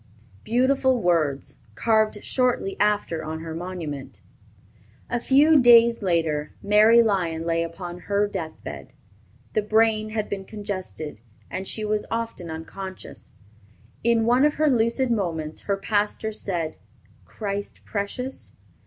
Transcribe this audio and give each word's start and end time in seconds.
Beautiful 0.43 0.99
words! 0.99 1.57
carved 1.75 2.23
shortly 2.23 2.75
after 2.79 3.23
on 3.23 3.41
her 3.41 3.53
monument. 3.53 4.19
A 5.11 5.19
few 5.19 5.61
days 5.61 6.01
later, 6.01 6.53
Mary 6.63 7.03
Lyon 7.03 7.45
lay 7.45 7.61
upon 7.61 7.99
her 7.99 8.27
death 8.27 8.63
bed. 8.63 8.93
The 9.53 9.61
brain 9.61 10.09
had 10.09 10.27
been 10.27 10.45
congested, 10.45 11.21
and 11.51 11.67
she 11.67 11.85
was 11.85 12.07
often 12.09 12.49
unconscious. 12.49 13.33
In 14.03 14.25
one 14.25 14.43
of 14.43 14.55
her 14.55 14.71
lucid 14.71 15.11
moments, 15.11 15.61
her 15.61 15.77
pastor 15.77 16.31
said, 16.31 16.77
"Christ 17.23 17.85
precious?" 17.85 18.53